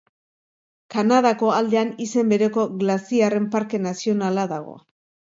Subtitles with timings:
[0.93, 4.75] Kanadako aldean izen bereko Glaziarren Parke Nazionala dago.